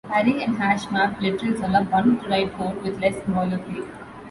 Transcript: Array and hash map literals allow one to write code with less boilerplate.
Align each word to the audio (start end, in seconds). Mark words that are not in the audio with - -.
Array 0.11 0.43
and 0.43 0.57
hash 0.57 0.89
map 0.89 1.19
literals 1.19 1.61
allow 1.63 1.83
one 1.83 2.19
to 2.19 2.27
write 2.27 2.51
code 2.57 2.81
with 2.81 2.99
less 2.99 3.17
boilerplate. 3.25 3.87